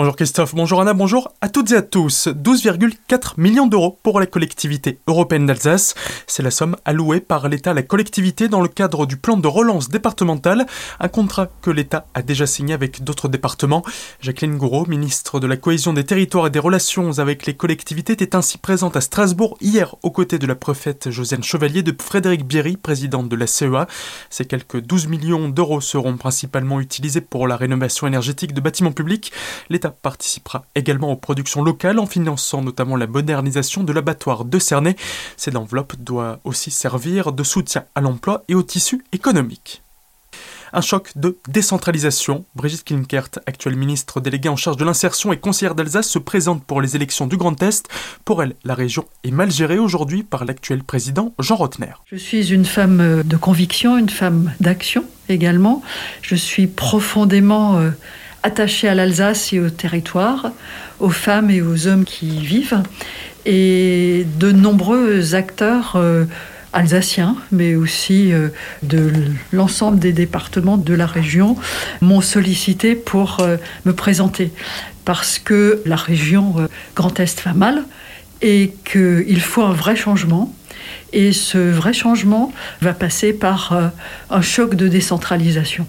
[0.00, 2.28] Bonjour Christophe, bonjour Anna, bonjour à toutes et à tous.
[2.28, 5.94] 12,4 millions d'euros pour la collectivité européenne d'Alsace.
[6.26, 9.46] C'est la somme allouée par l'État à la collectivité dans le cadre du plan de
[9.46, 10.64] relance départemental,
[11.00, 13.84] un contrat que l'État a déjà signé avec d'autres départements.
[14.22, 18.34] Jacqueline Gouraud, ministre de la cohésion des territoires et des relations avec les collectivités, était
[18.34, 22.78] ainsi présente à Strasbourg hier aux côtés de la préfète Josiane Chevalier de Frédéric Bierry,
[22.78, 23.86] présidente de la CEA.
[24.30, 29.30] Ces quelques 12 millions d'euros seront principalement utilisés pour la rénovation énergétique de bâtiments publics.
[29.68, 34.96] L'État participera également aux productions locales en finançant notamment la modernisation de l'abattoir de Cernay.
[35.36, 39.82] Cette enveloppe doit aussi servir de soutien à l'emploi et au tissu économique.
[40.72, 42.44] Un choc de décentralisation.
[42.54, 46.80] Brigitte Klinkert, actuelle ministre déléguée en charge de l'insertion et conseillère d'Alsace, se présente pour
[46.80, 47.88] les élections du Grand Est.
[48.24, 51.92] Pour elle, la région est mal gérée aujourd'hui par l'actuel président Jean Rotner.
[52.06, 55.82] Je suis une femme de conviction, une femme d'action également.
[56.22, 57.90] Je suis profondément euh,
[58.42, 60.52] attaché à l'Alsace et au territoire,
[60.98, 62.82] aux femmes et aux hommes qui y vivent,
[63.46, 66.24] et de nombreux acteurs euh,
[66.72, 68.48] alsaciens, mais aussi euh,
[68.82, 69.12] de
[69.52, 71.56] l'ensemble des départements de la région,
[72.00, 74.52] m'ont sollicité pour euh, me présenter,
[75.04, 77.84] parce que la région Grand Est va mal
[78.42, 80.54] et qu'il faut un vrai changement
[81.12, 83.88] et ce vrai changement va passer par euh,
[84.30, 85.86] un choc de décentralisation.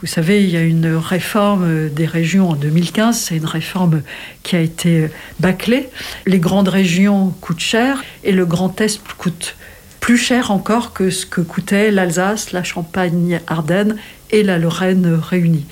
[0.00, 4.02] Vous savez, il y a une réforme des régions en 2015, c'est une réforme
[4.42, 5.08] qui a été
[5.40, 5.88] bâclée.
[6.26, 9.56] Les grandes régions coûtent cher et le Grand Est coûte
[10.00, 13.96] plus cher encore que ce que coûtait l'Alsace, la Champagne-Ardenne
[14.30, 15.66] et la Lorraine réunies.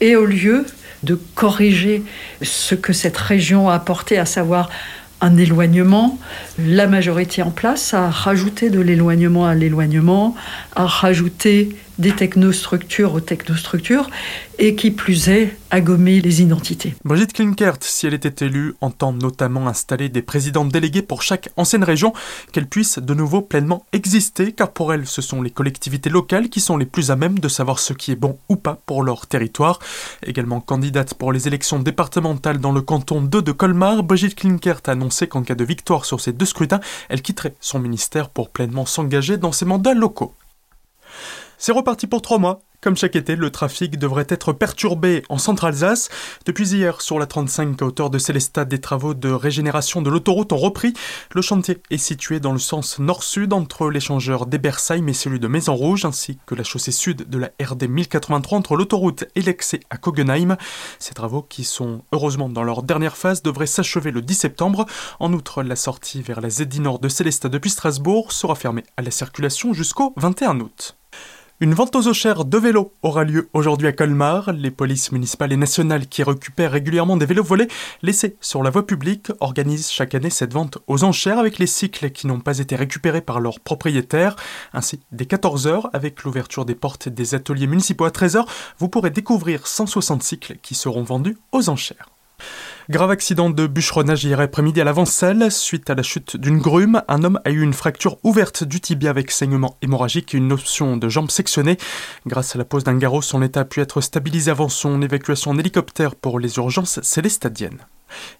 [0.00, 0.66] Et au lieu
[1.02, 2.02] de corriger
[2.42, 4.70] ce que cette région a apporté, à savoir
[5.20, 6.18] un éloignement.
[6.58, 10.34] La majorité en place a rajouté de l'éloignement à l'éloignement,
[10.76, 14.10] a rajouté des technostructures aux technostructures,
[14.58, 16.94] et qui plus est, à gommer les identités.
[17.04, 21.84] Brigitte Klinkert, si elle était élue, entend notamment installer des présidents délégués pour chaque ancienne
[21.84, 22.12] région,
[22.52, 26.60] qu'elle puisse de nouveau pleinement exister, car pour elle, ce sont les collectivités locales qui
[26.60, 29.26] sont les plus à même de savoir ce qui est bon ou pas pour leur
[29.26, 29.78] territoire.
[30.26, 34.92] Également candidate pour les élections départementales dans le canton 2 de Colmar, Brigitte Klinkert a
[34.92, 38.86] annoncé qu'en cas de victoire sur ces deux scrutins, elle quitterait son ministère pour pleinement
[38.86, 40.34] s'engager dans ses mandats locaux.
[41.62, 42.62] C'est reparti pour trois mois.
[42.80, 46.08] Comme chaque été, le trafic devrait être perturbé en Centre-Alsace.
[46.46, 50.54] Depuis hier, sur la 35 à hauteur de Célestat, des travaux de régénération de l'autoroute
[50.54, 50.94] ont repris.
[51.32, 56.06] Le chantier est situé dans le sens nord-sud entre l'échangeur d'Ebersheim et celui de Maison-Rouge,
[56.06, 60.56] ainsi que la chaussée sud de la RD 1083 entre l'autoroute et l'excès à Kogenheim.
[60.98, 64.86] Ces travaux, qui sont heureusement dans leur dernière phase, devraient s'achever le 10 septembre.
[65.18, 69.02] En outre, la sortie vers la ZD Nord de Célestat depuis Strasbourg sera fermée à
[69.02, 70.96] la circulation jusqu'au 21 août.
[71.62, 74.50] Une vente aux enchères de vélos aura lieu aujourd'hui à Colmar.
[74.54, 77.68] Les polices municipales et nationales qui récupèrent régulièrement des vélos volés
[78.00, 82.12] laissés sur la voie publique organisent chaque année cette vente aux enchères avec les cycles
[82.12, 84.36] qui n'ont pas été récupérés par leurs propriétaires.
[84.72, 88.46] Ainsi, dès 14h, avec l'ouverture des portes des ateliers municipaux à 13h,
[88.78, 92.08] vous pourrez découvrir 160 cycles qui seront vendus aux enchères.
[92.88, 95.50] Grave accident de bûcheronnage hier après-midi à l'avancelle.
[95.50, 99.10] Suite à la chute d'une grume, un homme a eu une fracture ouverte du tibia
[99.10, 101.76] avec saignement hémorragique et une option de jambe sectionnée.
[102.26, 105.52] Grâce à la pose d'un garrot, son état a pu être stabilisé avant son évacuation
[105.52, 107.86] en hélicoptère pour les urgences célestadiennes.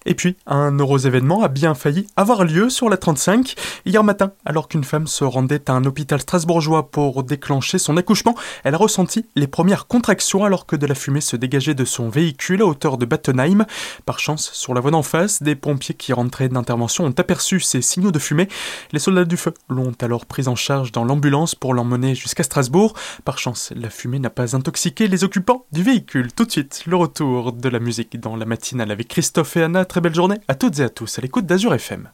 [0.05, 3.55] Et puis, un heureux événement a bien failli avoir lieu sur la 35.
[3.85, 8.35] Hier matin, alors qu'une femme se rendait à un hôpital strasbourgeois pour déclencher son accouchement,
[8.63, 12.09] elle a ressenti les premières contractions alors que de la fumée se dégageait de son
[12.09, 13.65] véhicule à hauteur de Battenheim.
[14.05, 17.81] Par chance, sur la voie d'en face, des pompiers qui rentraient d'intervention ont aperçu ces
[17.81, 18.47] signaux de fumée.
[18.91, 22.93] Les soldats du feu l'ont alors prise en charge dans l'ambulance pour l'emmener jusqu'à Strasbourg.
[23.25, 26.31] Par chance, la fumée n'a pas intoxiqué les occupants du véhicule.
[26.33, 29.57] Tout de suite, le retour de la musique dans la matinale avec Christophe
[29.87, 32.09] Très belle journée à toutes et à tous à l'écoute d'Azur FM.